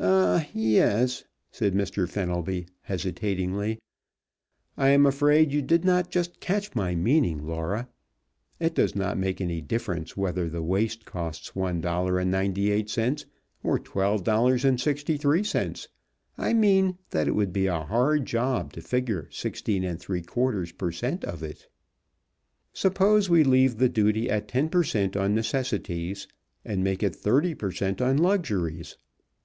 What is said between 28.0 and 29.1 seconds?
on luxuries?